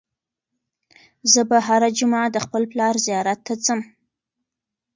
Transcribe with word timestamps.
زه 1.31 1.41
به 1.49 1.57
هره 1.67 1.89
جمعه 1.97 2.25
د 2.31 2.37
خپل 2.45 2.63
پلار 2.71 2.95
زیارت 3.05 3.39
ته 3.47 3.53
ځم. 3.65 3.79